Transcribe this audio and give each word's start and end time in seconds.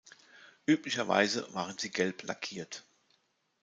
Üblicherweise 0.67 1.53
waren 1.53 1.77
sie 1.77 1.91
gelb 1.91 2.23
lackiert. 2.23 2.87